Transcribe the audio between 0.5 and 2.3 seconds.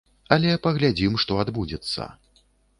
паглядзім, што адбудзецца.